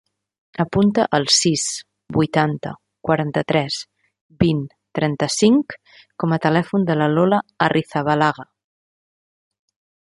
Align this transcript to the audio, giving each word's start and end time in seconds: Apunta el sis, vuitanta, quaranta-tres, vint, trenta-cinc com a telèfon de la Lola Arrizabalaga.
Apunta 0.63 1.03
el 1.17 1.27
sis, 1.39 1.65
vuitanta, 2.17 2.71
quaranta-tres, 3.09 3.77
vint, 4.45 4.65
trenta-cinc 5.01 5.79
com 6.25 6.37
a 6.37 6.41
telèfon 6.49 6.89
de 6.91 6.97
la 7.03 7.13
Lola 7.17 7.45
Arrizabalaga. 7.69 8.49